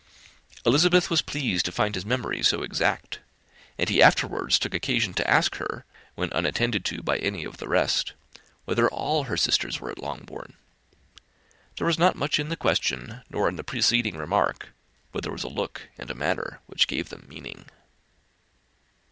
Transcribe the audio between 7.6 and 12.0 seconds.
rest, whether all her sisters were at Longbourn. There was